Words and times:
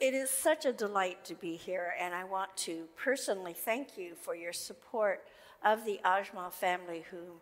it 0.00 0.14
is 0.14 0.30
such 0.30 0.64
a 0.64 0.72
delight 0.72 1.24
to 1.24 1.34
be 1.34 1.56
here, 1.56 1.94
and 1.98 2.14
I 2.14 2.24
want 2.24 2.56
to 2.58 2.84
personally 2.96 3.52
thank 3.52 3.98
you 3.98 4.14
for 4.14 4.34
your 4.34 4.52
support 4.52 5.24
of 5.64 5.84
the 5.84 6.00
Ajmal 6.04 6.52
family, 6.52 7.04
whom 7.10 7.40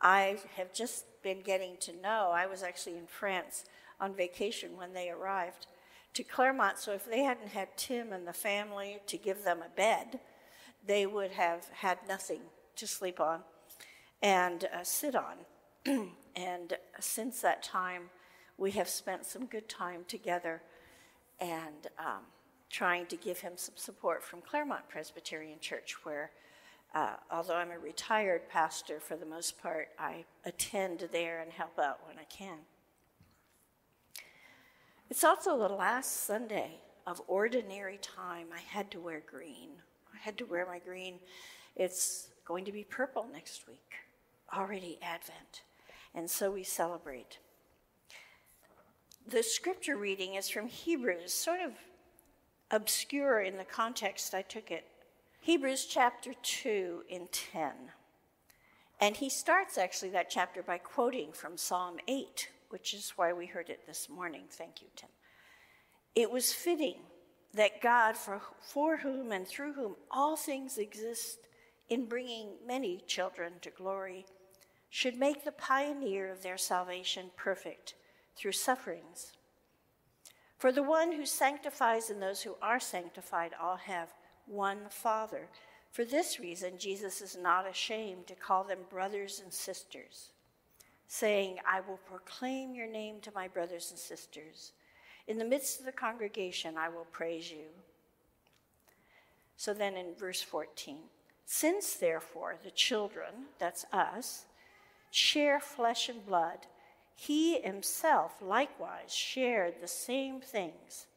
I 0.00 0.38
have 0.56 0.72
just 0.72 1.04
been 1.22 1.42
getting 1.42 1.76
to 1.80 1.92
know. 2.00 2.30
I 2.32 2.46
was 2.46 2.62
actually 2.62 2.96
in 2.96 3.06
France 3.06 3.64
on 4.00 4.14
vacation 4.14 4.76
when 4.76 4.94
they 4.94 5.10
arrived 5.10 5.66
to 6.14 6.22
Claremont, 6.22 6.78
so 6.78 6.92
if 6.92 7.04
they 7.04 7.20
hadn't 7.20 7.48
had 7.48 7.76
Tim 7.76 8.12
and 8.12 8.26
the 8.26 8.32
family 8.32 8.98
to 9.06 9.18
give 9.18 9.44
them 9.44 9.58
a 9.64 9.76
bed, 9.76 10.20
they 10.86 11.04
would 11.04 11.32
have 11.32 11.66
had 11.72 11.98
nothing 12.08 12.40
to 12.76 12.86
sleep 12.86 13.20
on 13.20 13.40
and 14.22 14.64
uh, 14.64 14.82
sit 14.82 15.14
on. 15.14 15.36
and 16.36 16.74
since 17.00 17.42
that 17.42 17.62
time, 17.62 18.04
we 18.56 18.70
have 18.72 18.88
spent 18.88 19.26
some 19.26 19.44
good 19.44 19.68
time 19.68 20.04
together 20.08 20.62
and 21.40 21.86
um, 21.98 22.22
trying 22.70 23.06
to 23.06 23.16
give 23.16 23.40
him 23.40 23.52
some 23.56 23.76
support 23.76 24.22
from 24.22 24.40
Claremont 24.40 24.88
Presbyterian 24.88 25.58
Church, 25.60 25.96
where, 26.04 26.30
uh, 26.94 27.14
although 27.30 27.54
I'm 27.54 27.70
a 27.70 27.78
retired 27.78 28.48
pastor 28.48 29.00
for 29.00 29.16
the 29.16 29.26
most 29.26 29.60
part, 29.62 29.88
I 29.98 30.24
attend 30.44 31.08
there 31.12 31.40
and 31.40 31.52
help 31.52 31.78
out 31.78 32.00
when 32.06 32.18
I 32.18 32.24
can. 32.24 32.58
It's 35.10 35.24
also 35.24 35.58
the 35.58 35.74
last 35.74 36.24
Sunday 36.24 36.80
of 37.06 37.22
ordinary 37.26 37.98
time. 37.98 38.48
I 38.54 38.60
had 38.60 38.90
to 38.90 39.00
wear 39.00 39.22
green. 39.24 39.70
I 40.14 40.18
had 40.18 40.36
to 40.38 40.44
wear 40.44 40.66
my 40.66 40.78
green. 40.78 41.14
It's 41.76 42.28
going 42.44 42.64
to 42.66 42.72
be 42.72 42.84
purple 42.84 43.26
next 43.32 43.66
week, 43.66 43.94
already 44.54 44.98
Advent. 45.00 45.62
And 46.14 46.28
so 46.28 46.50
we 46.50 46.62
celebrate 46.62 47.38
the 49.30 49.42
scripture 49.42 49.96
reading 49.96 50.36
is 50.36 50.48
from 50.48 50.68
Hebrews, 50.68 51.32
sort 51.34 51.60
of 51.60 51.72
obscure 52.70 53.40
in 53.40 53.58
the 53.58 53.64
context 53.64 54.34
I 54.34 54.42
took 54.42 54.70
it. 54.70 54.86
Hebrews 55.40 55.84
chapter 55.84 56.32
2 56.42 57.02
in 57.08 57.28
10. 57.30 57.72
And 59.00 59.16
he 59.16 59.28
starts 59.28 59.76
actually 59.76 60.10
that 60.10 60.30
chapter 60.30 60.62
by 60.62 60.78
quoting 60.78 61.32
from 61.32 61.56
Psalm 61.56 61.96
8, 62.08 62.48
which 62.70 62.94
is 62.94 63.12
why 63.16 63.32
we 63.32 63.46
heard 63.46 63.68
it 63.68 63.86
this 63.86 64.08
morning. 64.08 64.44
Thank 64.50 64.80
you, 64.80 64.88
Tim. 64.96 65.10
It 66.14 66.30
was 66.30 66.52
fitting 66.52 66.96
that 67.54 67.82
God, 67.82 68.16
for, 68.16 68.40
for 68.60 68.96
whom 68.98 69.30
and 69.32 69.46
through 69.46 69.74
whom 69.74 69.96
all 70.10 70.36
things 70.36 70.78
exist, 70.78 71.48
in 71.88 72.06
bringing 72.06 72.50
many 72.66 73.02
children 73.06 73.54
to 73.62 73.70
glory, 73.70 74.26
should 74.90 75.18
make 75.18 75.44
the 75.44 75.52
pioneer 75.52 76.30
of 76.30 76.42
their 76.42 76.58
salvation 76.58 77.30
perfect 77.36 77.94
through 78.38 78.52
sufferings. 78.52 79.32
For 80.56 80.72
the 80.72 80.82
one 80.82 81.12
who 81.12 81.26
sanctifies 81.26 82.10
and 82.10 82.22
those 82.22 82.42
who 82.42 82.56
are 82.62 82.80
sanctified 82.80 83.52
all 83.60 83.76
have 83.76 84.14
one 84.46 84.88
Father. 84.88 85.48
For 85.90 86.04
this 86.04 86.38
reason, 86.38 86.78
Jesus 86.78 87.20
is 87.20 87.36
not 87.40 87.68
ashamed 87.68 88.26
to 88.28 88.34
call 88.34 88.64
them 88.64 88.78
brothers 88.90 89.40
and 89.42 89.52
sisters, 89.52 90.30
saying, 91.06 91.58
I 91.66 91.80
will 91.80 91.98
proclaim 92.08 92.74
your 92.74 92.88
name 92.88 93.20
to 93.22 93.32
my 93.34 93.48
brothers 93.48 93.90
and 93.90 93.98
sisters. 93.98 94.72
In 95.26 95.38
the 95.38 95.44
midst 95.44 95.80
of 95.80 95.86
the 95.86 95.92
congregation, 95.92 96.76
I 96.76 96.88
will 96.88 97.06
praise 97.12 97.50
you. 97.50 97.66
So 99.56 99.74
then 99.74 99.96
in 99.96 100.14
verse 100.18 100.40
14, 100.40 100.98
since 101.44 101.94
therefore 101.94 102.56
the 102.62 102.70
children, 102.70 103.46
that's 103.58 103.84
us, 103.92 104.44
share 105.10 105.60
flesh 105.60 106.08
and 106.08 106.24
blood, 106.24 106.66
he 107.20 107.60
himself 107.62 108.40
likewise 108.40 109.12
shared 109.12 109.74
the 109.80 109.88
same 109.88 110.40
things, 110.40 111.08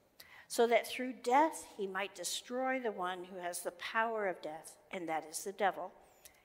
so 0.48 0.66
that 0.66 0.88
through 0.88 1.14
death 1.14 1.68
he 1.78 1.86
might 1.86 2.16
destroy 2.16 2.80
the 2.80 2.92
one 2.92 3.26
who 3.26 3.40
has 3.40 3.62
the 3.62 3.70
power 3.74 4.28
of 4.28 4.42
death, 4.42 4.78
and 4.90 5.08
that 5.08 5.24
is 5.30 5.44
the 5.44 5.52
devil, 5.52 5.92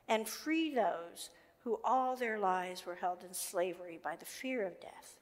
and 0.06 0.28
free 0.28 0.74
those 0.74 1.30
who 1.64 1.81
all 1.82 2.16
their 2.16 2.38
lives 2.38 2.84
were 2.84 2.97
held 2.97 3.25
in 3.25 3.32
slavery 3.32 3.98
by 4.04 4.14
the 4.14 4.26
fear 4.26 4.66
of 4.66 4.78
death. 4.78 5.16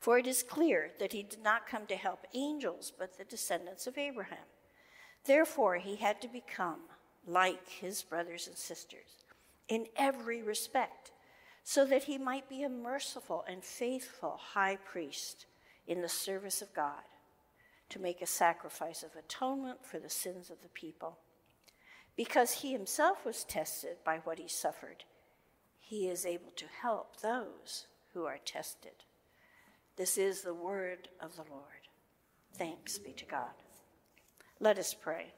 For 0.00 0.16
it 0.16 0.26
is 0.26 0.42
clear 0.42 0.92
that 0.98 1.12
he 1.12 1.22
did 1.22 1.42
not 1.42 1.66
come 1.66 1.84
to 1.88 1.96
help 1.96 2.26
angels, 2.32 2.94
but 2.98 3.18
the 3.18 3.24
descendants 3.24 3.86
of 3.86 3.98
Abraham. 3.98 4.48
Therefore, 5.26 5.76
he 5.76 5.96
had 5.96 6.22
to 6.22 6.28
become 6.28 6.80
like 7.26 7.68
his 7.68 8.02
brothers 8.02 8.46
and 8.46 8.56
sisters 8.56 9.26
in 9.68 9.86
every 9.96 10.42
respect 10.42 11.10
so 11.68 11.84
that 11.84 12.04
he 12.04 12.16
might 12.16 12.48
be 12.48 12.62
a 12.62 12.68
merciful 12.68 13.44
and 13.48 13.64
faithful 13.64 14.38
high 14.40 14.76
priest 14.76 15.46
in 15.88 16.00
the 16.00 16.08
service 16.08 16.62
of 16.62 16.72
God 16.72 17.02
to 17.88 17.98
make 17.98 18.22
a 18.22 18.26
sacrifice 18.26 19.02
of 19.02 19.16
atonement 19.18 19.84
for 19.84 19.98
the 19.98 20.08
sins 20.08 20.48
of 20.48 20.62
the 20.62 20.68
people. 20.68 21.18
Because 22.16 22.52
he 22.52 22.70
himself 22.70 23.26
was 23.26 23.42
tested 23.42 23.96
by 24.04 24.18
what 24.18 24.38
he 24.38 24.46
suffered, 24.46 25.02
he 25.80 26.06
is 26.06 26.24
able 26.24 26.52
to 26.54 26.66
help 26.82 27.20
those 27.20 27.88
who 28.14 28.26
are 28.26 28.38
tested. 28.44 29.02
This 29.96 30.16
is 30.16 30.42
the 30.42 30.54
word 30.54 31.08
of 31.20 31.34
the 31.34 31.44
Lord. 31.50 31.88
Thanks 32.54 32.96
be 32.96 33.10
to 33.14 33.24
God. 33.24 33.50
Let 34.60 34.78
us 34.78 34.94
pray. 34.94 35.32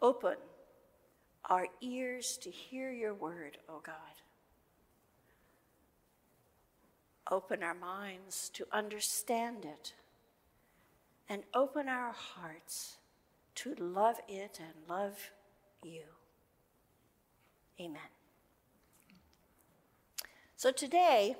Open 0.00 0.36
our 1.48 1.66
ears 1.80 2.38
to 2.42 2.50
hear 2.50 2.92
your 2.92 3.14
word, 3.14 3.58
O 3.68 3.80
God. 3.84 3.94
Open 7.30 7.62
our 7.62 7.74
minds 7.74 8.48
to 8.54 8.66
understand 8.72 9.64
it. 9.64 9.92
And 11.28 11.42
open 11.54 11.88
our 11.88 12.12
hearts 12.12 12.96
to 13.56 13.74
love 13.74 14.16
it 14.28 14.60
and 14.60 14.72
love 14.88 15.30
you. 15.82 16.04
Amen. 17.80 18.00
So 20.56 20.72
today 20.72 21.36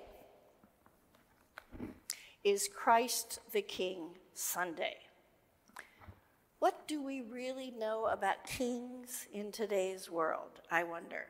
is 2.44 2.69
Christ 2.69 3.40
the 3.52 3.62
King 3.62 4.10
Sunday. 4.34 4.96
What 6.58 6.88
do 6.88 7.00
we 7.00 7.20
really 7.20 7.72
know 7.78 8.06
about 8.06 8.44
kings 8.44 9.28
in 9.32 9.52
today's 9.52 10.10
world? 10.10 10.60
I 10.70 10.82
wonder. 10.82 11.26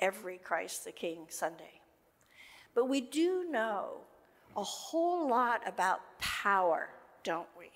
Every 0.00 0.38
Christ 0.38 0.84
the 0.84 0.90
King 0.90 1.26
Sunday. 1.28 1.80
But 2.74 2.86
we 2.86 3.00
do 3.00 3.46
know 3.48 3.98
a 4.56 4.64
whole 4.64 5.28
lot 5.28 5.60
about 5.64 6.00
power, 6.18 6.88
don't 7.22 7.48
we? 7.56 7.70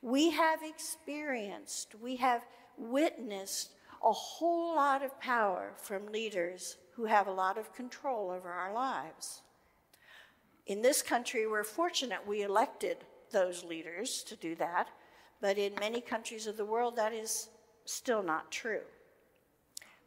We 0.00 0.30
have 0.30 0.60
experienced, 0.62 1.96
we 2.00 2.16
have 2.16 2.44
witnessed 2.78 3.72
a 4.04 4.12
whole 4.12 4.76
lot 4.76 5.04
of 5.04 5.20
power 5.20 5.72
from 5.76 6.06
leaders 6.06 6.76
who 6.94 7.04
have 7.04 7.26
a 7.26 7.32
lot 7.32 7.58
of 7.58 7.74
control 7.74 8.30
over 8.30 8.48
our 8.48 8.72
lives. 8.72 9.42
In 10.66 10.82
this 10.82 11.02
country, 11.02 11.48
we're 11.48 11.64
fortunate 11.64 12.26
we 12.26 12.42
elected 12.42 12.98
those 13.32 13.64
leaders 13.64 14.22
to 14.24 14.36
do 14.36 14.54
that. 14.56 14.88
But 15.42 15.58
in 15.58 15.74
many 15.80 16.00
countries 16.00 16.46
of 16.46 16.56
the 16.56 16.64
world, 16.64 16.96
that 16.96 17.12
is 17.12 17.48
still 17.84 18.22
not 18.22 18.50
true. 18.50 18.82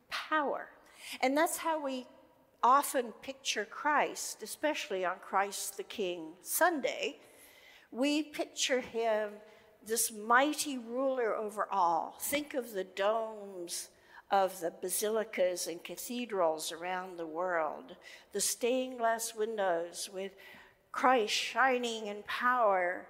Power. 0.09 0.69
And 1.21 1.37
that's 1.37 1.57
how 1.57 1.83
we 1.83 2.07
often 2.63 3.11
picture 3.21 3.65
Christ, 3.65 4.41
especially 4.41 5.03
on 5.05 5.17
Christ 5.21 5.75
the 5.75 5.83
King 5.83 6.29
Sunday. 6.41 7.19
We 7.91 8.23
picture 8.23 8.79
him 8.79 9.31
this 9.85 10.11
mighty 10.11 10.77
ruler 10.77 11.35
over 11.35 11.67
all. 11.69 12.15
Think 12.19 12.53
of 12.53 12.71
the 12.71 12.85
domes 12.85 13.89
of 14.31 14.61
the 14.61 14.71
basilicas 14.81 15.67
and 15.67 15.83
cathedrals 15.83 16.71
around 16.71 17.17
the 17.17 17.27
world, 17.27 17.97
the 18.31 18.41
stained 18.41 18.99
glass 18.99 19.35
windows 19.35 20.09
with 20.11 20.31
Christ 20.93 21.33
shining 21.33 22.07
in 22.07 22.23
power 22.25 23.05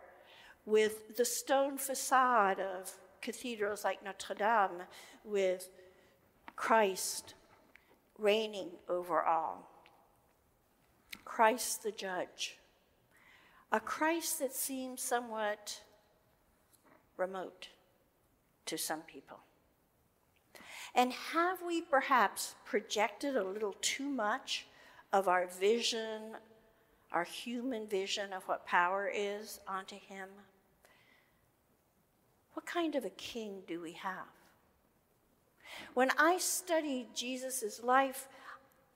with 0.66 1.16
the 1.18 1.26
stone 1.26 1.78
facade 1.78 2.60
of 2.60 2.92
cathedrals 3.22 3.84
like 3.84 4.04
Notre 4.04 4.34
Dame, 4.34 4.84
with 5.24 5.70
Christ 6.56 7.34
reigning 8.18 8.70
over 8.88 9.22
all. 9.22 9.70
Christ 11.24 11.84
the 11.84 11.92
judge. 11.92 12.58
A 13.72 13.80
Christ 13.80 14.40
that 14.40 14.54
seems 14.54 15.02
somewhat 15.02 15.82
remote 17.18 17.70
to 18.68 18.78
some 18.78 19.02
people. 19.02 19.40
And 20.94 21.12
have 21.12 21.62
we 21.66 21.82
perhaps 21.82 22.56
projected 22.64 23.36
a 23.36 23.44
little 23.44 23.76
too 23.82 24.08
much 24.08 24.68
of 25.12 25.28
our 25.28 25.48
vision, 25.48 26.38
our 27.12 27.26
human 27.26 27.88
vision 27.88 28.32
of 28.32 28.44
what 28.44 28.66
power 28.66 29.12
is, 29.14 29.60
onto 29.68 29.98
him? 29.98 30.30
What 32.56 32.66
kind 32.66 32.96
of 32.96 33.04
a 33.04 33.10
king 33.10 33.64
do 33.68 33.82
we 33.82 33.92
have? 33.92 34.32
When 35.94 36.10
I 36.18 36.38
study 36.38 37.10
Jesus' 37.14 37.84
life, 37.84 38.30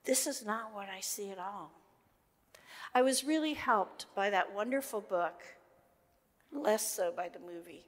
this 0.05 0.25
is 0.25 0.45
not 0.45 0.73
what 0.73 0.87
I 0.87 1.01
see 1.01 1.29
at 1.29 1.37
all. 1.37 1.71
I 2.95 3.01
was 3.01 3.25
really 3.25 3.53
helped 3.53 4.05
by 4.15 4.29
that 4.29 4.55
wonderful 4.55 5.01
book, 5.01 5.43
less 6.53 6.89
so 6.89 7.11
by 7.15 7.27
the 7.27 7.39
movie, 7.39 7.85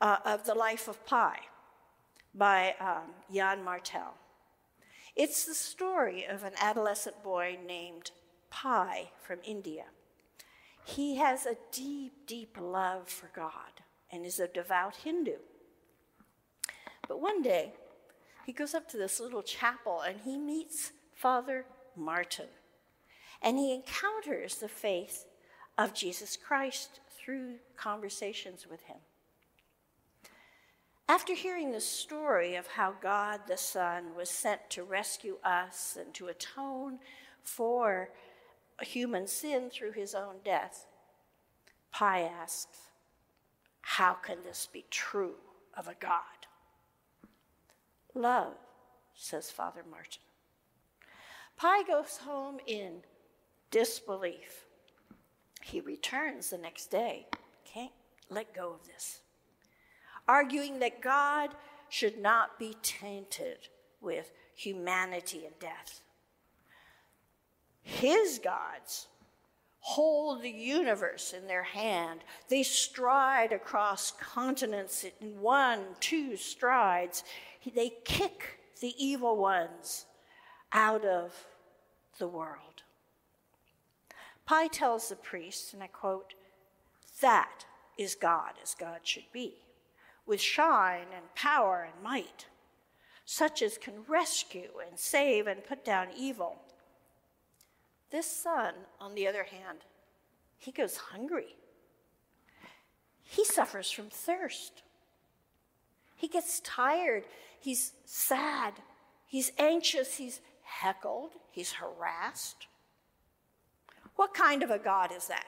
uh, 0.00 0.16
of 0.24 0.46
The 0.46 0.54
Life 0.54 0.88
of 0.88 1.04
Pi 1.04 1.40
by 2.34 2.74
um, 2.80 3.12
Yann 3.30 3.62
Martel. 3.62 4.14
It's 5.14 5.44
the 5.44 5.54
story 5.54 6.24
of 6.24 6.42
an 6.42 6.54
adolescent 6.58 7.22
boy 7.22 7.58
named 7.66 8.12
Pi 8.48 9.10
from 9.22 9.40
India. 9.44 9.84
He 10.84 11.16
has 11.16 11.44
a 11.44 11.58
deep, 11.70 12.26
deep 12.26 12.56
love 12.58 13.08
for 13.08 13.30
God 13.34 13.82
and 14.10 14.24
is 14.24 14.40
a 14.40 14.48
devout 14.48 14.96
Hindu. 14.96 15.36
But 17.08 17.20
one 17.20 17.42
day, 17.42 17.72
he 18.44 18.52
goes 18.52 18.74
up 18.74 18.88
to 18.90 18.96
this 18.96 19.20
little 19.20 19.42
chapel 19.42 20.00
and 20.00 20.20
he 20.24 20.36
meets 20.36 20.92
Father 21.14 21.64
Martin. 21.96 22.46
And 23.42 23.58
he 23.58 23.74
encounters 23.74 24.56
the 24.56 24.68
faith 24.68 25.26
of 25.76 25.94
Jesus 25.94 26.36
Christ 26.36 27.00
through 27.10 27.56
conversations 27.76 28.66
with 28.68 28.82
him. 28.84 28.98
After 31.08 31.34
hearing 31.34 31.70
the 31.70 31.80
story 31.80 32.56
of 32.56 32.66
how 32.66 32.94
God 33.00 33.42
the 33.46 33.56
Son 33.56 34.14
was 34.16 34.28
sent 34.28 34.68
to 34.70 34.82
rescue 34.82 35.36
us 35.44 35.96
and 36.00 36.12
to 36.14 36.26
atone 36.26 36.98
for 37.42 38.10
human 38.82 39.28
sin 39.28 39.70
through 39.70 39.92
his 39.92 40.14
own 40.14 40.36
death, 40.44 40.86
Pi 41.92 42.22
asks, 42.22 42.85
How 43.88 44.14
can 44.14 44.38
this 44.42 44.68
be 44.70 44.84
true 44.90 45.36
of 45.76 45.86
a 45.86 45.94
God? 46.00 46.20
Love, 48.14 48.54
says 49.14 49.48
Father 49.48 49.82
Martin. 49.88 50.22
Pi 51.56 51.84
goes 51.84 52.16
home 52.16 52.58
in 52.66 53.02
disbelief. 53.70 54.66
He 55.62 55.80
returns 55.80 56.50
the 56.50 56.58
next 56.58 56.86
day. 56.88 57.28
Can't 57.64 57.92
let 58.28 58.52
go 58.52 58.72
of 58.72 58.86
this. 58.88 59.20
Arguing 60.26 60.80
that 60.80 61.00
God 61.00 61.50
should 61.88 62.18
not 62.18 62.58
be 62.58 62.76
tainted 62.82 63.68
with 64.00 64.32
humanity 64.56 65.46
and 65.46 65.58
death. 65.60 66.00
His 67.82 68.40
gods 68.42 69.06
hold 69.86 70.42
the 70.42 70.50
universe 70.50 71.32
in 71.32 71.46
their 71.46 71.62
hand. 71.62 72.18
They 72.48 72.64
stride 72.64 73.52
across 73.52 74.10
continents 74.10 75.04
in 75.04 75.40
one, 75.40 75.80
two 76.00 76.36
strides. 76.36 77.22
They 77.72 77.92
kick 78.04 78.58
the 78.80 78.94
evil 78.98 79.36
ones 79.36 80.06
out 80.72 81.04
of 81.04 81.46
the 82.18 82.26
world. 82.26 82.82
Pi 84.44 84.66
tells 84.66 85.08
the 85.08 85.14
priest, 85.14 85.72
and 85.72 85.80
I 85.80 85.86
quote, 85.86 86.34
that 87.20 87.64
is 87.96 88.16
God 88.16 88.54
as 88.60 88.74
God 88.74 89.00
should 89.04 89.30
be, 89.32 89.54
with 90.26 90.40
shine 90.40 91.06
and 91.14 91.32
power 91.36 91.88
and 91.92 92.02
might, 92.02 92.46
such 93.24 93.62
as 93.62 93.78
can 93.78 94.02
rescue 94.08 94.70
and 94.84 94.98
save 94.98 95.46
and 95.46 95.64
put 95.64 95.84
down 95.84 96.08
evil. 96.16 96.56
This 98.10 98.26
son, 98.26 98.74
on 99.00 99.14
the 99.14 99.26
other 99.26 99.44
hand, 99.44 99.78
he 100.58 100.72
goes 100.72 100.96
hungry. 100.96 101.56
He 103.22 103.44
suffers 103.44 103.90
from 103.90 104.08
thirst. 104.08 104.82
He 106.14 106.28
gets 106.28 106.60
tired. 106.60 107.24
He's 107.60 107.92
sad. 108.04 108.74
He's 109.26 109.52
anxious. 109.58 110.16
He's 110.16 110.40
heckled. 110.62 111.32
He's 111.50 111.72
harassed. 111.72 112.68
What 114.14 114.32
kind 114.32 114.62
of 114.62 114.70
a 114.70 114.78
God 114.78 115.12
is 115.12 115.26
that? 115.26 115.46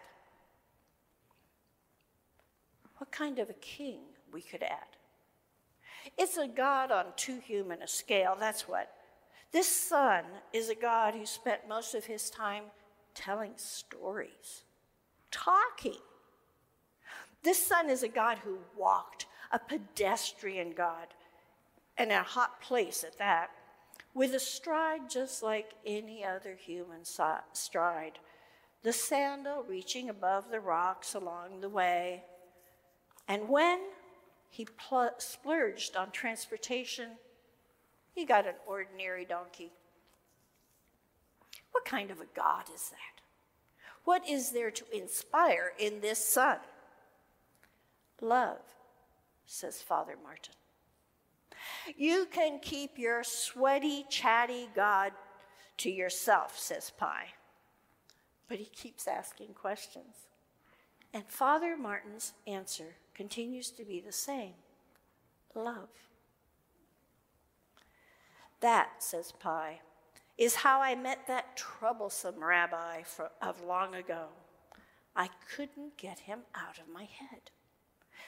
What 2.98 3.10
kind 3.12 3.38
of 3.38 3.48
a 3.48 3.54
king, 3.54 4.00
we 4.32 4.42
could 4.42 4.62
add? 4.62 4.96
It's 6.16 6.36
a 6.36 6.48
God 6.48 6.90
on 6.90 7.06
too 7.16 7.38
human 7.38 7.82
a 7.82 7.86
scale, 7.86 8.36
that's 8.38 8.68
what. 8.68 8.92
This 9.52 9.68
son 9.68 10.24
is 10.52 10.68
a 10.68 10.74
God 10.74 11.14
who 11.14 11.26
spent 11.26 11.68
most 11.68 11.94
of 11.94 12.04
his 12.04 12.30
time 12.30 12.64
telling 13.14 13.52
stories, 13.56 14.62
talking. 15.30 16.00
This 17.42 17.64
son 17.66 17.88
is 17.88 18.02
a 18.02 18.08
God 18.08 18.38
who 18.38 18.58
walked, 18.76 19.26
a 19.50 19.58
pedestrian 19.58 20.72
God, 20.72 21.08
and 21.96 22.12
a 22.12 22.22
hot 22.22 22.60
place 22.60 23.04
at 23.04 23.18
that, 23.18 23.50
with 24.14 24.34
a 24.34 24.40
stride 24.40 25.08
just 25.08 25.42
like 25.42 25.72
any 25.86 26.24
other 26.24 26.54
human 26.54 27.04
stride 27.04 28.18
the 28.82 28.92
sandal 28.92 29.64
reaching 29.64 30.08
above 30.08 30.50
the 30.50 30.60
rocks 30.60 31.14
along 31.14 31.60
the 31.60 31.68
way. 31.68 32.24
And 33.26 33.48
when 33.48 33.80
he 34.48 34.64
pl- 34.64 35.10
splurged 35.18 35.96
on 35.96 36.10
transportation, 36.10 37.10
he 38.18 38.24
got 38.24 38.46
an 38.46 38.54
ordinary 38.66 39.24
donkey. 39.24 39.72
What 41.72 41.84
kind 41.84 42.10
of 42.10 42.20
a 42.20 42.26
God 42.34 42.64
is 42.74 42.90
that? 42.90 43.22
What 44.04 44.28
is 44.28 44.50
there 44.50 44.70
to 44.70 44.84
inspire 44.92 45.72
in 45.78 46.00
this 46.00 46.24
son? 46.24 46.58
Love, 48.20 48.60
says 49.46 49.80
Father 49.82 50.16
Martin. 50.22 50.54
You 51.96 52.26
can 52.30 52.58
keep 52.60 52.98
your 52.98 53.22
sweaty, 53.22 54.04
chatty 54.08 54.68
God 54.74 55.12
to 55.78 55.90
yourself, 55.90 56.58
says 56.58 56.90
Pi 56.96 57.26
but 58.48 58.58
he 58.58 58.64
keeps 58.64 59.06
asking 59.06 59.48
questions. 59.48 60.26
And 61.12 61.24
Father 61.28 61.76
Martin's 61.76 62.32
answer 62.46 62.96
continues 63.14 63.70
to 63.72 63.84
be 63.84 64.00
the 64.00 64.12
same 64.12 64.54
love. 65.54 65.88
That, 68.60 69.02
says 69.02 69.32
Pi, 69.32 69.80
is 70.36 70.56
how 70.56 70.80
I 70.80 70.94
met 70.94 71.26
that 71.26 71.56
troublesome 71.56 72.42
rabbi 72.42 73.02
for, 73.02 73.30
of 73.40 73.62
long 73.64 73.94
ago. 73.94 74.26
I 75.16 75.30
couldn't 75.54 75.96
get 75.96 76.20
him 76.20 76.40
out 76.54 76.78
of 76.78 76.92
my 76.92 77.04
head. 77.04 77.50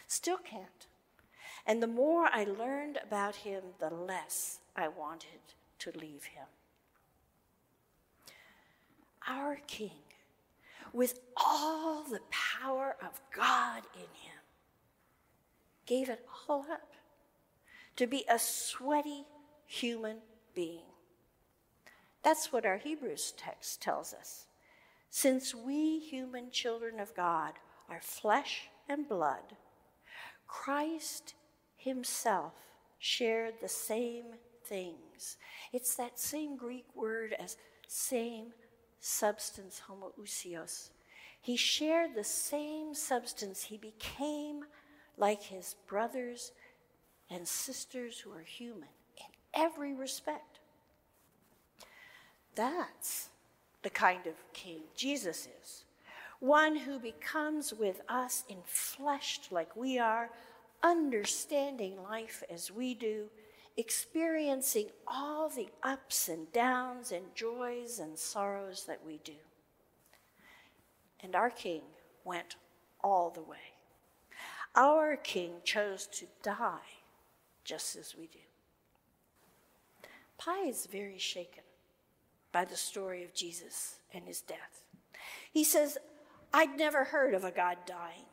Still 0.07 0.39
can't. 0.39 0.87
And 1.67 1.83
the 1.83 1.87
more 1.87 2.29
I 2.33 2.45
learned 2.45 2.99
about 3.03 3.37
him, 3.37 3.63
the 3.79 3.91
less 3.91 4.59
I 4.75 4.89
wanted 4.89 5.55
to 5.81 5.93
leave 5.97 6.25
him. 6.25 6.47
Our 9.29 9.59
King 9.67 9.91
with 10.93 11.21
all 11.37 12.03
the 12.03 12.21
power 12.31 12.97
of 13.01 13.21
God 13.35 13.83
in 13.95 14.01
him, 14.01 14.41
gave 15.87 16.09
it 16.09 16.27
all 16.49 16.67
up 16.71 16.93
to 17.97 18.07
be 18.07 18.25
a 18.29 18.39
sweaty 18.39 19.25
human 19.71 20.17
being. 20.53 20.83
That's 22.25 22.53
what 22.53 22.67
our 22.67 22.79
Hebrews 22.79 23.35
text 23.37 23.81
tells 23.81 24.13
us. 24.13 24.47
Since 25.11 25.55
we 25.55 26.01
human 26.01 26.51
children 26.51 26.99
of 26.99 27.15
God 27.15 27.53
are 27.89 28.01
flesh 28.01 28.69
and 28.89 29.09
blood, 29.09 29.57
Christ 30.49 31.35
himself 31.77 32.55
shared 32.99 33.55
the 33.63 33.69
same 33.69 34.25
things. 34.65 35.37
It's 35.73 35.95
that 35.95 36.19
same 36.19 36.57
Greek 36.57 36.87
word 36.97 37.37
as 37.39 37.57
same 37.87 38.47
substance, 38.99 39.83
homoousios. 39.89 40.91
He 41.41 41.57
shared 41.57 42.17
the 42.17 42.25
same 42.25 42.93
substance. 42.93 43.63
He 43.63 43.79
became 43.79 44.65
like 45.17 45.45
his 45.45 45.77
brothers 45.87 46.51
and 47.31 47.47
sisters 47.47 48.19
who 48.19 48.33
are 48.33 48.43
human 48.43 48.89
every 49.55 49.95
respect. 49.95 50.59
That's 52.55 53.29
the 53.83 53.91
kind 53.91 54.27
of 54.27 54.35
king 54.53 54.81
Jesus 54.95 55.49
is. 55.63 55.85
One 56.41 56.77
who 56.77 56.99
becomes 56.99 57.73
with 57.73 58.01
us 58.09 58.45
enfleshed 58.51 59.51
like 59.51 59.77
we 59.77 59.99
are, 59.99 60.31
understanding 60.83 62.03
life 62.03 62.43
as 62.51 62.71
we 62.71 62.95
do, 62.95 63.27
experiencing 63.77 64.87
all 65.07 65.49
the 65.49 65.69
ups 65.83 66.29
and 66.29 66.51
downs 66.53 67.13
and 67.13 67.25
joys 67.35 67.99
and 67.99 68.19
sorrows 68.19 68.85
that 68.87 69.01
we 69.07 69.21
do. 69.23 69.35
And 71.23 71.35
our 71.35 71.51
King 71.51 71.83
went 72.25 72.57
all 73.03 73.31
the 73.31 73.43
way. 73.43 73.75
Our 74.75 75.17
King 75.17 75.57
chose 75.65 76.07
to 76.13 76.27
die 76.43 77.01
just 77.65 77.97
as 77.97 78.15
we 78.19 78.27
do. 78.27 78.39
Pi 80.41 80.61
is 80.69 80.89
very 80.91 81.19
shaken 81.19 81.65
by 82.51 82.65
the 82.65 82.77
story 82.77 83.23
of 83.25 83.35
Jesus 83.35 83.99
and 84.15 84.25
his 84.25 84.41
death. 84.41 84.85
He 85.53 85.63
says, 85.63 85.99
I'd 86.55 86.79
never 86.79 87.05
heard 87.05 87.35
of 87.35 87.45
a 87.45 87.51
God 87.51 87.77
dying. 87.85 88.25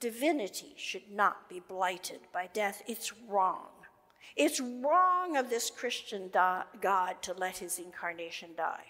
Divinity 0.00 0.74
should 0.76 1.08
not 1.12 1.48
be 1.48 1.60
blighted 1.60 2.18
by 2.32 2.48
death. 2.52 2.82
It's 2.88 3.12
wrong. 3.28 3.68
It's 4.34 4.60
wrong 4.60 5.36
of 5.36 5.48
this 5.48 5.70
Christian 5.70 6.30
God 6.32 7.22
to 7.22 7.32
let 7.32 7.58
his 7.58 7.78
incarnation 7.78 8.50
die. 8.56 8.86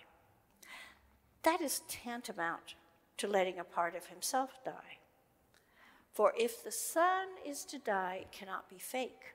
That 1.43 1.61
is 1.61 1.83
tantamount 1.89 2.75
to 3.19 3.29
letting 3.29 3.59
a 3.59 3.65
part 3.65 3.95
of 3.95 4.07
himself 4.07 4.51
die. 4.65 4.99
For 6.15 6.33
if 6.39 6.65
the 6.65 6.73
Son 6.73 7.27
is 7.45 7.67
to 7.67 7.79
die, 7.79 8.21
it 8.23 8.33
cannot 8.33 8.71
be 8.71 8.79
fake. 8.79 9.34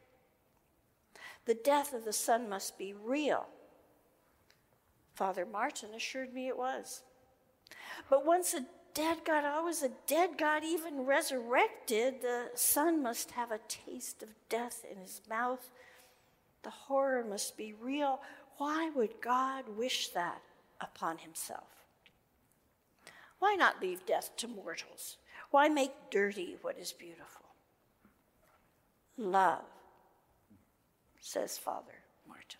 The 1.49 1.55
death 1.55 1.95
of 1.95 2.05
the 2.05 2.13
Son 2.13 2.47
must 2.47 2.77
be 2.77 2.93
real. 2.93 3.47
Father 5.15 5.47
Martin 5.51 5.95
assured 5.95 6.31
me 6.31 6.47
it 6.47 6.55
was. 6.55 7.01
But 8.07 8.23
once 8.23 8.53
a 8.53 8.67
dead 8.93 9.21
God, 9.25 9.43
always 9.43 9.81
a 9.81 9.89
dead 10.05 10.37
God, 10.37 10.63
even 10.63 11.07
resurrected, 11.07 12.21
the 12.21 12.51
Son 12.53 13.01
must 13.01 13.31
have 13.31 13.49
a 13.49 13.61
taste 13.67 14.21
of 14.21 14.29
death 14.47 14.85
in 14.91 14.99
his 14.99 15.21
mouth. 15.27 15.71
The 16.61 16.69
horror 16.69 17.25
must 17.27 17.57
be 17.57 17.73
real. 17.73 18.21
Why 18.57 18.91
would 18.91 19.19
God 19.19 19.63
wish 19.75 20.09
that 20.09 20.43
upon 20.79 21.17
himself? 21.17 21.87
Why 23.39 23.55
not 23.55 23.81
leave 23.81 24.05
death 24.05 24.37
to 24.37 24.47
mortals? 24.47 25.17
Why 25.49 25.67
make 25.67 26.11
dirty 26.11 26.57
what 26.61 26.77
is 26.77 26.91
beautiful? 26.91 27.47
Love, 29.17 29.63
says 31.29 31.59
Father 31.59 31.93
Martin. 32.27 32.59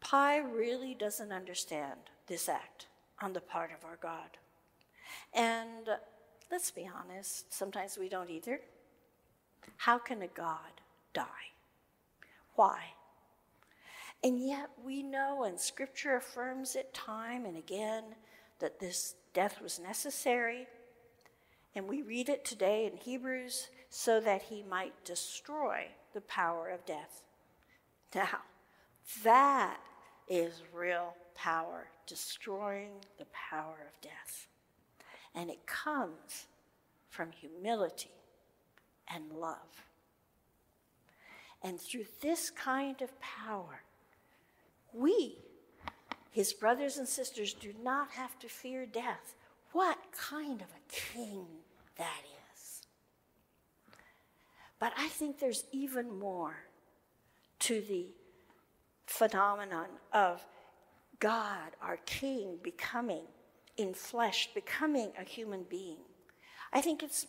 Pi 0.00 0.38
really 0.38 0.94
doesn't 0.94 1.30
understand 1.30 2.00
this 2.26 2.48
act 2.48 2.86
on 3.20 3.34
the 3.34 3.40
part 3.40 3.70
of 3.70 3.84
our 3.84 3.98
God. 4.00 4.38
And 5.34 5.90
let's 6.50 6.70
be 6.70 6.88
honest, 6.88 7.52
sometimes 7.52 7.98
we 7.98 8.08
don't 8.08 8.30
either. 8.30 8.60
How 9.76 9.98
can 9.98 10.22
a 10.22 10.26
God 10.26 10.80
die? 11.12 11.52
Why? 12.54 12.80
And 14.22 14.40
yet 14.40 14.70
we 14.82 15.02
know, 15.02 15.44
and 15.44 15.60
Scripture 15.60 16.16
affirms 16.16 16.76
it 16.76 16.94
time 16.94 17.44
and 17.44 17.58
again, 17.58 18.04
that 18.60 18.80
this 18.80 19.16
death 19.34 19.60
was 19.60 19.78
necessary. 19.78 20.66
And 21.74 21.86
we 21.86 22.00
read 22.00 22.30
it 22.30 22.42
today 22.42 22.86
in 22.90 22.96
Hebrews 22.96 23.68
so 23.90 24.18
that 24.20 24.44
he 24.44 24.62
might 24.62 25.04
destroy 25.04 25.88
the 26.14 26.22
power 26.22 26.68
of 26.68 26.86
death. 26.86 27.22
Now, 28.14 28.38
that 29.22 29.78
is 30.28 30.62
real 30.72 31.14
power, 31.34 31.88
destroying 32.06 32.92
the 33.18 33.26
power 33.50 33.76
of 33.86 34.00
death. 34.00 34.46
And 35.34 35.50
it 35.50 35.66
comes 35.66 36.46
from 37.10 37.32
humility 37.32 38.12
and 39.12 39.32
love. 39.32 39.84
And 41.62 41.80
through 41.80 42.04
this 42.20 42.50
kind 42.50 43.00
of 43.02 43.10
power, 43.20 43.82
we, 44.92 45.38
his 46.30 46.52
brothers 46.52 46.98
and 46.98 47.08
sisters, 47.08 47.52
do 47.52 47.72
not 47.82 48.10
have 48.12 48.38
to 48.40 48.48
fear 48.48 48.86
death. 48.86 49.34
What 49.72 49.98
kind 50.12 50.60
of 50.60 50.68
a 50.68 50.92
king 50.92 51.46
that 51.96 52.20
is! 52.24 52.33
But 54.84 54.92
I 54.98 55.08
think 55.08 55.38
there's 55.38 55.64
even 55.72 56.18
more 56.18 56.56
to 57.60 57.80
the 57.80 58.08
phenomenon 59.06 59.86
of 60.12 60.44
God, 61.20 61.70
our 61.80 61.96
King, 62.04 62.58
becoming 62.62 63.22
in 63.78 63.94
flesh, 63.94 64.50
becoming 64.54 65.12
a 65.18 65.24
human 65.24 65.62
being. 65.62 66.02
I 66.70 66.82
think 66.82 67.02
it's 67.02 67.26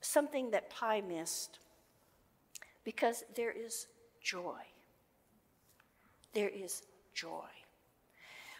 something 0.00 0.50
that 0.50 0.68
Pi 0.68 1.00
missed 1.00 1.60
because 2.82 3.22
there 3.36 3.52
is 3.52 3.86
joy. 4.20 4.58
There 6.34 6.48
is 6.48 6.82
joy. 7.14 7.50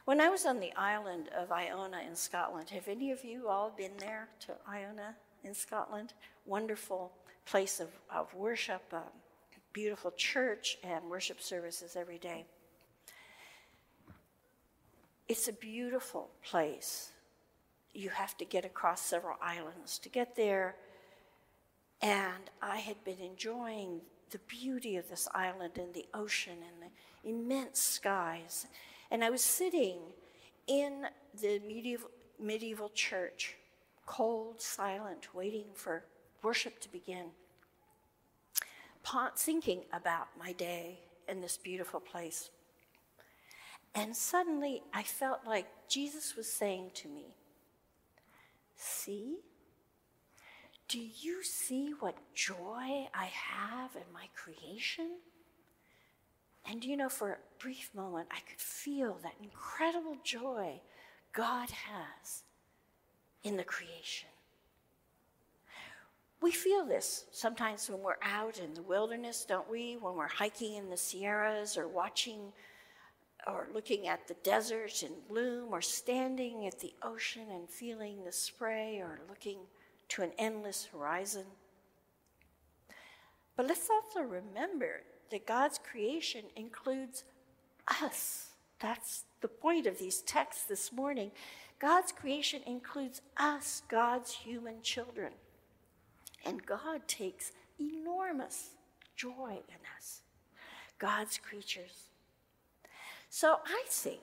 When 0.04 0.20
I 0.20 0.28
was 0.28 0.46
on 0.46 0.60
the 0.60 0.72
island 0.76 1.30
of 1.36 1.50
Iona 1.50 2.02
in 2.06 2.14
Scotland, 2.14 2.70
have 2.70 2.86
any 2.86 3.10
of 3.10 3.24
you 3.24 3.48
all 3.48 3.74
been 3.76 3.96
there 3.98 4.28
to 4.46 4.52
Iona 4.72 5.16
in 5.44 5.54
Scotland? 5.54 6.12
Wonderful 6.46 7.12
place 7.46 7.80
of, 7.80 7.88
of 8.14 8.32
worship, 8.34 8.82
a 8.92 9.02
beautiful 9.72 10.10
church, 10.12 10.78
and 10.82 11.04
worship 11.10 11.40
services 11.40 11.96
every 11.96 12.18
day. 12.18 12.44
It's 15.28 15.48
a 15.48 15.52
beautiful 15.52 16.30
place. 16.44 17.12
You 17.92 18.10
have 18.10 18.36
to 18.38 18.44
get 18.44 18.64
across 18.64 19.00
several 19.00 19.36
islands 19.40 19.98
to 20.00 20.08
get 20.08 20.34
there. 20.36 20.76
And 22.02 22.50
I 22.60 22.78
had 22.78 23.02
been 23.04 23.20
enjoying 23.20 24.00
the 24.30 24.40
beauty 24.48 24.96
of 24.96 25.08
this 25.08 25.28
island 25.34 25.72
and 25.76 25.92
the 25.92 26.06
ocean 26.14 26.54
and 26.54 26.90
the 26.90 27.28
immense 27.28 27.80
skies. 27.80 28.66
And 29.10 29.22
I 29.22 29.30
was 29.30 29.42
sitting 29.42 29.98
in 30.66 31.06
the 31.40 31.60
medieval, 31.66 32.10
medieval 32.38 32.90
church, 32.90 33.56
cold, 34.10 34.60
silent, 34.60 35.32
waiting 35.32 35.66
for 35.72 36.02
worship 36.42 36.80
to 36.80 36.90
begin, 36.90 37.26
thinking 39.38 39.82
about 39.92 40.26
my 40.36 40.50
day 40.50 40.98
in 41.28 41.40
this 41.40 41.56
beautiful 41.56 42.00
place. 42.00 42.50
And 43.94 44.16
suddenly 44.16 44.82
I 44.92 45.04
felt 45.04 45.46
like 45.46 45.68
Jesus 45.88 46.34
was 46.36 46.52
saying 46.52 46.90
to 46.94 47.08
me, 47.08 47.36
See? 48.74 49.38
Do 50.88 50.98
you 50.98 51.44
see 51.44 51.94
what 52.00 52.16
joy 52.34 53.06
I 53.14 53.30
have 53.32 53.94
in 53.94 54.12
my 54.12 54.28
creation? 54.34 55.18
And 56.68 56.84
you 56.84 56.96
know, 56.96 57.08
for 57.08 57.30
a 57.30 57.38
brief 57.60 57.92
moment, 57.94 58.26
I 58.32 58.40
could 58.40 58.60
feel 58.60 59.18
that 59.22 59.34
incredible 59.40 60.16
joy 60.24 60.80
God 61.32 61.70
has 61.70 62.42
in 63.44 63.56
the 63.56 63.64
creation. 63.64 64.28
We 66.40 66.52
feel 66.52 66.86
this 66.86 67.26
sometimes 67.32 67.90
when 67.90 68.02
we're 68.02 68.14
out 68.22 68.58
in 68.58 68.72
the 68.72 68.82
wilderness, 68.82 69.44
don't 69.46 69.70
we? 69.70 69.96
When 70.00 70.16
we're 70.16 70.28
hiking 70.28 70.76
in 70.76 70.88
the 70.88 70.96
Sierras 70.96 71.76
or 71.76 71.86
watching 71.86 72.52
or 73.46 73.68
looking 73.74 74.08
at 74.08 74.26
the 74.26 74.36
desert 74.42 75.02
in 75.02 75.12
bloom 75.28 75.68
or 75.72 75.80
standing 75.80 76.66
at 76.66 76.78
the 76.80 76.94
ocean 77.02 77.46
and 77.50 77.68
feeling 77.68 78.24
the 78.24 78.32
spray 78.32 78.98
or 78.98 79.20
looking 79.28 79.58
to 80.08 80.22
an 80.22 80.32
endless 80.38 80.88
horizon. 80.92 81.44
But 83.56 83.66
let's 83.66 83.88
also 83.90 84.20
remember 84.20 85.02
that 85.30 85.46
God's 85.46 85.78
creation 85.78 86.44
includes 86.56 87.24
us. 88.02 88.50
That's 88.80 89.24
the 89.40 89.48
point 89.48 89.86
of 89.86 89.98
these 89.98 90.22
texts 90.22 90.64
this 90.64 90.92
morning. 90.92 91.30
God's 91.80 92.12
creation 92.12 92.60
includes 92.66 93.22
us, 93.38 93.82
God's 93.88 94.32
human 94.32 94.82
children. 94.82 95.32
And 96.44 96.64
God 96.64 97.08
takes 97.08 97.52
enormous 97.80 98.70
joy 99.16 99.58
in 99.68 99.80
us, 99.96 100.20
God's 100.98 101.38
creatures. 101.38 102.08
So 103.30 103.56
I 103.64 103.84
think, 103.88 104.20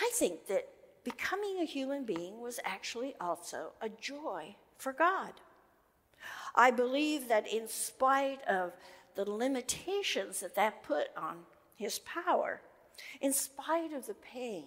I 0.00 0.10
think 0.14 0.46
that 0.48 0.68
becoming 1.04 1.60
a 1.60 1.64
human 1.64 2.04
being 2.04 2.40
was 2.40 2.58
actually 2.64 3.14
also 3.20 3.72
a 3.80 3.88
joy 3.88 4.56
for 4.78 4.92
God. 4.92 5.32
I 6.54 6.72
believe 6.72 7.28
that 7.28 7.46
in 7.46 7.68
spite 7.68 8.42
of 8.48 8.72
the 9.14 9.30
limitations 9.30 10.40
that 10.40 10.56
that 10.56 10.82
put 10.82 11.08
on 11.16 11.36
his 11.76 12.00
power, 12.00 12.62
in 13.20 13.32
spite 13.32 13.92
of 13.92 14.06
the 14.06 14.14
pain, 14.14 14.64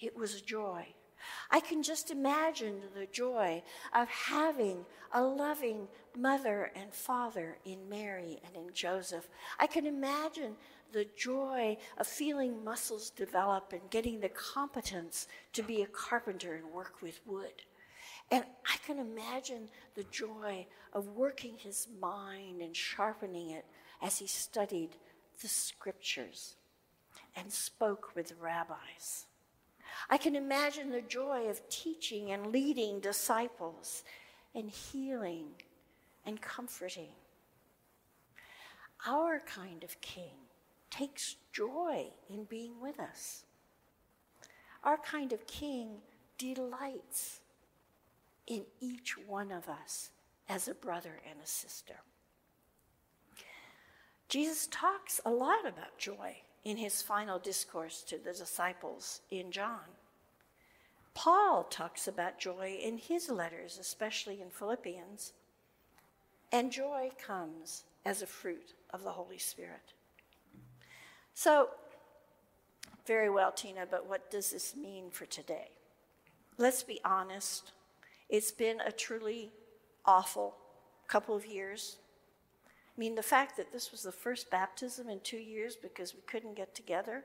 it 0.00 0.16
was 0.16 0.34
a 0.34 0.44
joy. 0.44 0.86
I 1.50 1.60
can 1.60 1.82
just 1.82 2.10
imagine 2.10 2.80
the 2.94 3.06
joy 3.06 3.62
of 3.94 4.08
having 4.08 4.84
a 5.12 5.22
loving 5.22 5.88
mother 6.16 6.70
and 6.74 6.92
father 6.92 7.58
in 7.64 7.88
Mary 7.88 8.40
and 8.44 8.54
in 8.56 8.72
Joseph. 8.72 9.28
I 9.58 9.66
can 9.66 9.86
imagine 9.86 10.56
the 10.92 11.06
joy 11.16 11.76
of 11.98 12.06
feeling 12.06 12.64
muscles 12.64 13.10
develop 13.10 13.72
and 13.72 13.90
getting 13.90 14.20
the 14.20 14.28
competence 14.30 15.26
to 15.52 15.62
be 15.62 15.82
a 15.82 15.86
carpenter 15.86 16.54
and 16.54 16.72
work 16.72 17.02
with 17.02 17.20
wood. 17.26 17.62
And 18.30 18.44
I 18.66 18.76
can 18.86 18.98
imagine 18.98 19.68
the 19.94 20.04
joy 20.04 20.66
of 20.92 21.08
working 21.08 21.54
his 21.58 21.88
mind 22.00 22.60
and 22.60 22.76
sharpening 22.76 23.50
it 23.50 23.64
as 24.02 24.18
he 24.18 24.26
studied 24.26 24.90
the 25.40 25.48
scriptures 25.48 26.56
and 27.36 27.52
spoke 27.52 28.14
with 28.14 28.34
rabbis. 28.40 29.26
I 30.10 30.16
can 30.16 30.34
imagine 30.34 30.90
the 30.90 31.02
joy 31.02 31.48
of 31.48 31.68
teaching 31.68 32.30
and 32.30 32.46
leading 32.46 33.00
disciples 33.00 34.04
and 34.54 34.70
healing 34.70 35.48
and 36.24 36.40
comforting. 36.40 37.12
Our 39.06 39.40
kind 39.40 39.84
of 39.84 40.00
king 40.00 40.48
takes 40.90 41.36
joy 41.52 42.06
in 42.30 42.44
being 42.44 42.80
with 42.80 42.98
us. 42.98 43.44
Our 44.82 44.96
kind 44.96 45.32
of 45.32 45.46
king 45.46 45.98
delights 46.38 47.40
in 48.46 48.64
each 48.80 49.16
one 49.18 49.52
of 49.52 49.68
us 49.68 50.10
as 50.48 50.68
a 50.68 50.74
brother 50.74 51.20
and 51.28 51.38
a 51.42 51.46
sister. 51.46 51.96
Jesus 54.28 54.68
talks 54.70 55.20
a 55.24 55.30
lot 55.30 55.66
about 55.66 55.98
joy 55.98 56.36
in 56.64 56.76
his 56.76 57.02
final 57.02 57.38
discourse 57.38 58.02
to 58.02 58.18
the 58.18 58.32
disciples 58.32 59.20
in 59.30 59.50
John. 59.50 59.97
Paul 61.18 61.64
talks 61.64 62.06
about 62.06 62.38
joy 62.38 62.78
in 62.80 62.96
his 62.96 63.28
letters, 63.28 63.76
especially 63.76 64.40
in 64.40 64.50
Philippians. 64.50 65.32
And 66.52 66.70
joy 66.70 67.10
comes 67.20 67.82
as 68.06 68.22
a 68.22 68.26
fruit 68.26 68.74
of 68.90 69.02
the 69.02 69.10
Holy 69.10 69.36
Spirit. 69.36 69.94
So, 71.34 71.70
very 73.04 73.28
well, 73.28 73.50
Tina, 73.50 73.84
but 73.84 74.08
what 74.08 74.30
does 74.30 74.52
this 74.52 74.76
mean 74.76 75.10
for 75.10 75.26
today? 75.26 75.70
Let's 76.56 76.84
be 76.84 77.00
honest. 77.04 77.72
It's 78.28 78.52
been 78.52 78.80
a 78.80 78.92
truly 78.92 79.50
awful 80.06 80.54
couple 81.08 81.34
of 81.34 81.44
years. 81.44 81.96
I 82.68 82.94
mean, 82.96 83.16
the 83.16 83.24
fact 83.24 83.56
that 83.56 83.72
this 83.72 83.90
was 83.90 84.04
the 84.04 84.12
first 84.12 84.52
baptism 84.52 85.08
in 85.08 85.18
two 85.24 85.38
years 85.38 85.74
because 85.74 86.14
we 86.14 86.20
couldn't 86.28 86.54
get 86.54 86.76
together. 86.76 87.24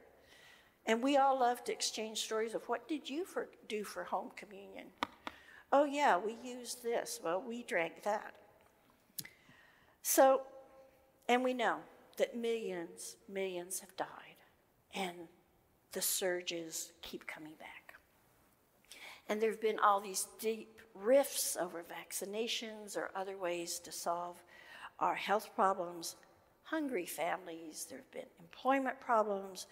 And 0.86 1.02
we 1.02 1.18
all 1.18 1.40
love 1.40 1.64
to 1.66 1.72
exchange 1.72 2.20
stories 2.20 2.54
of 2.54 2.68
what 2.68 2.88
did 2.88 3.10
you 3.10 3.26
for, 3.26 3.48
do 3.70 3.84
for 3.84 4.04
home 4.04 4.32
communion? 4.36 4.88
Oh, 5.72 5.86
yeah, 5.86 6.18
we 6.18 6.38
used 6.44 6.84
this. 6.84 7.20
Well, 7.24 7.42
we 7.42 7.64
drank 7.64 8.04
that. 8.04 8.34
So, 10.02 10.42
and 11.30 11.44
we 11.44 11.54
know 11.54 11.78
that 12.18 12.38
millions, 12.38 13.16
millions 13.30 13.80
have 13.80 13.96
died, 13.96 14.08
and 14.94 15.16
the 15.94 16.02
surges 16.02 16.92
keep 17.02 17.26
coming 17.26 17.54
back. 17.60 17.94
And 19.30 19.42
there 19.42 19.52
have 19.52 19.62
been 19.62 19.80
all 19.80 20.02
these 20.02 20.28
deep 20.40 20.82
rifts 20.94 21.58
over 21.60 21.84
vaccinations 21.84 22.98
or 22.98 23.10
other 23.16 23.38
ways 23.38 23.80
to 23.80 23.92
solve 23.92 24.44
our 25.00 25.16
health 25.16 25.50
problems, 25.56 26.18
hungry 26.64 27.06
families, 27.06 27.88
there 27.90 28.00
have 28.00 28.12
been 28.12 28.30
employment 28.40 29.00
problems, 29.00 29.68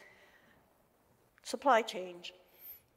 supply 1.44 1.82
chain, 1.82 2.18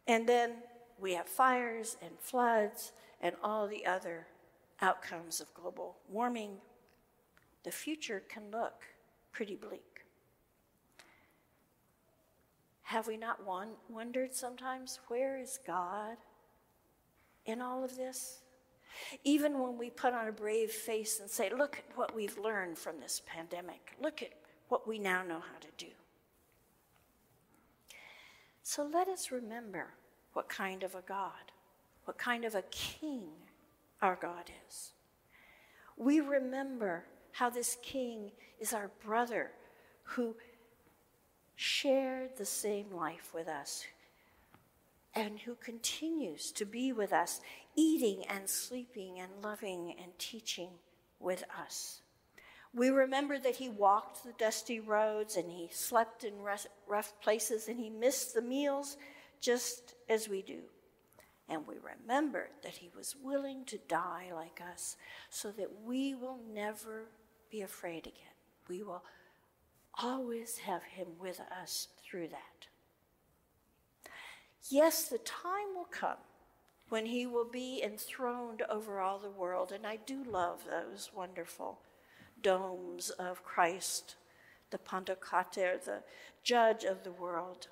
and 0.07 0.29
then 0.29 0.53
we 0.99 1.15
have 1.15 1.27
fires 1.27 1.97
and 2.03 2.13
floods 2.19 2.93
and 3.21 3.35
all 3.43 3.67
the 3.67 3.85
other 3.87 4.27
outcomes 4.81 5.41
of 5.41 5.53
global 5.55 5.97
warming. 6.09 6.59
The 7.65 7.71
future 7.71 8.23
can 8.29 8.51
look 8.53 8.85
pretty 9.33 9.57
bleak. 9.57 9.95
Have 12.83 13.07
we 13.07 13.17
not 13.17 13.41
wondered 13.89 14.35
sometimes 14.35 15.01
where 15.09 15.39
is 15.39 15.59
God 15.67 16.17
in 17.47 17.63
all 17.63 17.83
of 17.83 17.97
this? 17.97 18.41
Even 19.25 19.59
when 19.59 19.79
we 19.79 19.91
put 19.91 20.13
on 20.13 20.29
a 20.29 20.33
brave 20.33 20.71
face 20.71 21.19
and 21.19 21.29
say, 21.29 21.51
Look 21.51 21.79
at 21.79 21.97
what 21.97 22.15
we've 22.15 22.39
learned 22.39 22.79
from 22.79 23.01
this 23.01 23.23
pandemic, 23.27 23.97
look 24.01 24.23
at 24.23 24.33
what 24.69 24.87
we 24.87 24.99
now 24.99 25.23
know 25.23 25.41
how 25.41 25.59
to 25.61 25.69
do. 25.77 25.91
So 28.67 28.83
let 28.83 29.09
us 29.09 29.31
remember 29.31 29.89
what 30.33 30.49
kind 30.49 30.83
of 30.83 30.95
a 30.95 31.03
God, 31.07 31.53
what 32.07 32.17
kind 32.17 32.47
of 32.47 32.55
a 32.55 32.65
king 32.71 33.29
our 34.01 34.17
God 34.21 34.51
is. 34.67 34.93
We 35.99 36.21
remember 36.21 37.05
how 37.33 37.51
this 37.51 37.77
king 37.83 38.33
is 38.59 38.73
our 38.73 38.91
brother 39.05 39.51
who 40.03 40.35
shared 41.57 42.39
the 42.39 42.47
same 42.47 42.91
life 42.91 43.33
with 43.35 43.49
us 43.49 43.85
and 45.15 45.41
who 45.41 45.57
continues 45.57 46.51
to 46.53 46.65
be 46.65 46.91
with 46.91 47.13
us, 47.13 47.43
eating 47.77 48.25
and 48.31 48.49
sleeping 48.49 49.21
and 49.21 49.31
loving 49.43 49.95
and 50.03 50.19
teaching 50.19 50.71
with 51.21 51.45
us. 51.61 52.01
We 52.75 52.91
remember 52.91 53.39
that 53.39 53.57
he 53.57 53.69
walked 53.69 54.25
the 54.25 54.33
dusty 54.33 54.81
roads 54.81 55.37
and 55.37 55.51
he 55.51 55.69
slept 55.71 56.25
in 56.25 56.35
rough 56.41 57.21
places 57.21 57.69
and 57.69 57.79
he 57.79 57.89
missed 57.89 58.35
the 58.35 58.43
meals 58.43 58.97
just 59.41 59.95
as 60.09 60.29
we 60.29 60.43
do. 60.43 60.61
And 61.49 61.67
we 61.67 61.77
remember 61.77 62.49
that 62.63 62.77
he 62.77 62.91
was 62.97 63.15
willing 63.23 63.65
to 63.67 63.79
die 63.87 64.31
like 64.35 64.61
us 64.73 64.97
so 65.31 65.53
that 65.53 65.71
we 65.85 66.15
will 66.15 66.39
never 66.53 67.05
be 67.51 67.61
afraid 67.63 68.07
again. 68.07 68.35
We 68.69 68.83
will 68.83 69.05
always 70.03 70.59
have 70.59 70.83
him 70.83 71.09
with 71.21 71.41
us 71.63 71.89
through 72.03 72.29
that. 72.29 72.67
Yes, 74.69 75.09
the 75.09 75.19
time 75.19 75.75
will 75.77 75.89
come 75.91 76.17
when 76.89 77.07
he 77.07 77.27
will 77.27 77.45
be 77.45 77.83
enthroned 77.85 78.63
over 78.71 79.01
all 79.01 79.19
the 79.19 79.31
world, 79.31 79.71
and 79.71 79.87
I 79.87 79.97
do 79.97 80.25
love 80.25 80.65
those 80.69 81.11
wonderful 81.15 81.81
domes 82.45 83.11
of 83.11 83.43
Christ, 83.43 84.15
the 84.71 84.79
Pantocrator, 84.79 85.83
the 85.83 86.05
judge 86.45 86.85
of 86.85 87.03
the 87.03 87.11
world. 87.11 87.67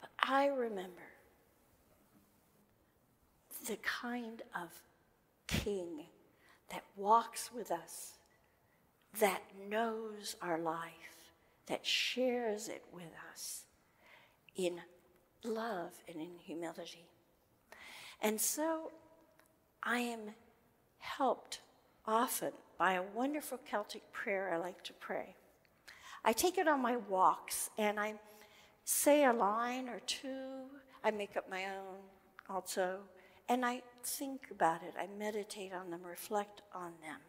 But 0.00 0.10
I 0.18 0.46
remember 0.46 1.02
the 3.66 3.76
kind 3.76 4.40
of 4.54 4.70
king 5.46 6.06
that 6.70 6.84
walks 6.96 7.50
with 7.52 7.70
us, 7.70 8.14
that 9.18 9.42
knows 9.68 10.36
our 10.40 10.58
life, 10.58 11.32
that 11.66 11.84
shares 11.84 12.68
it 12.68 12.84
with 12.92 13.12
us 13.32 13.64
in 14.54 14.80
love 15.42 15.92
and 16.08 16.20
in 16.20 16.38
humility. 16.38 17.08
And 18.22 18.40
so 18.40 18.92
I 19.82 19.98
am 19.98 20.34
helped 20.98 21.60
often 22.06 22.52
by 22.78 22.94
a 22.94 23.02
wonderful 23.14 23.58
Celtic 23.68 24.12
prayer 24.12 24.52
I 24.52 24.58
like 24.58 24.82
to 24.84 24.92
pray. 24.94 25.34
I 26.24 26.32
take 26.32 26.58
it 26.58 26.68
on 26.68 26.80
my 26.80 26.96
walks 26.96 27.70
and 27.78 27.98
I 28.00 28.14
say 28.84 29.24
a 29.24 29.32
line 29.32 29.88
or 29.88 30.00
two. 30.06 30.66
I 31.04 31.10
make 31.10 31.36
up 31.36 31.50
my 31.50 31.66
own 31.66 31.98
also. 32.48 32.98
And 33.48 33.64
I 33.64 33.82
think 34.02 34.48
about 34.50 34.82
it, 34.82 34.94
I 34.98 35.06
meditate 35.18 35.72
on 35.72 35.90
them, 35.90 36.00
reflect 36.04 36.62
on 36.74 36.92
them. 37.00 37.20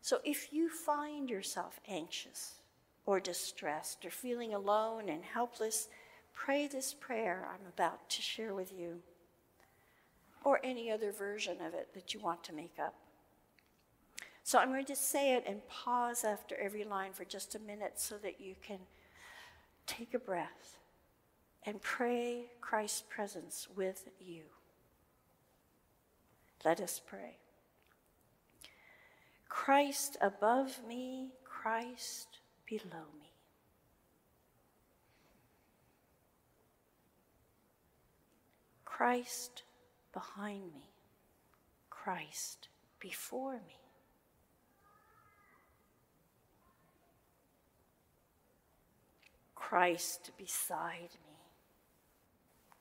So 0.00 0.20
if 0.24 0.52
you 0.52 0.68
find 0.70 1.28
yourself 1.28 1.80
anxious 1.86 2.54
or 3.04 3.20
distressed 3.20 4.04
or 4.04 4.10
feeling 4.10 4.54
alone 4.54 5.08
and 5.08 5.22
helpless, 5.22 5.88
pray 6.32 6.66
this 6.66 6.94
prayer 6.94 7.46
I'm 7.52 7.66
about 7.66 8.08
to 8.10 8.22
share 8.22 8.54
with 8.54 8.72
you, 8.72 9.00
or 10.44 10.60
any 10.64 10.90
other 10.90 11.12
version 11.12 11.60
of 11.60 11.74
it 11.74 11.94
that 11.94 12.14
you 12.14 12.20
want 12.20 12.42
to 12.44 12.54
make 12.54 12.78
up. 12.82 12.94
So 14.44 14.58
I'm 14.58 14.68
going 14.68 14.84
to 14.86 14.96
say 14.96 15.34
it 15.34 15.44
and 15.46 15.66
pause 15.68 16.24
after 16.24 16.56
every 16.56 16.84
line 16.84 17.12
for 17.12 17.24
just 17.24 17.54
a 17.54 17.58
minute 17.58 17.94
so 17.96 18.16
that 18.18 18.40
you 18.40 18.54
can 18.60 18.78
take 19.86 20.14
a 20.14 20.18
breath 20.18 20.78
and 21.64 21.80
pray 21.80 22.46
Christ's 22.60 23.04
presence 23.08 23.68
with 23.76 24.08
you. 24.20 24.42
Let 26.64 26.80
us 26.80 27.00
pray. 27.04 27.38
Christ 29.48 30.16
above 30.20 30.80
me, 30.88 31.30
Christ 31.44 32.38
below 32.66 33.06
me. 33.20 33.32
Christ 38.84 39.62
behind 40.12 40.72
me, 40.72 40.90
Christ 41.90 42.68
before 43.00 43.54
me. 43.66 43.81
Christ 49.72 50.32
beside 50.36 51.16
me, 51.26 51.38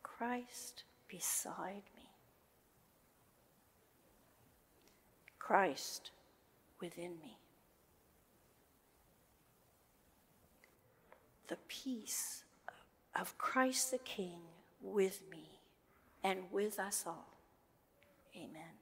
Christ 0.03 0.83
beside 1.07 1.83
me, 1.95 2.09
Christ 5.39 6.11
within 6.81 7.11
me. 7.11 7.37
The 11.47 11.55
peace 11.69 12.43
of 13.17 13.37
Christ 13.37 13.91
the 13.91 13.97
King 13.99 14.41
with 14.81 15.21
me 15.31 15.61
and 16.21 16.51
with 16.51 16.77
us 16.77 17.05
all. 17.07 17.37
Amen. 18.35 18.80